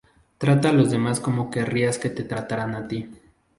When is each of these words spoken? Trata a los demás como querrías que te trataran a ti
Trata 0.39 0.69
a 0.69 0.73
los 0.73 0.89
demás 0.89 1.19
como 1.19 1.51
querrías 1.51 1.99
que 1.99 2.09
te 2.09 2.23
trataran 2.23 2.73
a 2.73 2.87
ti 2.87 3.07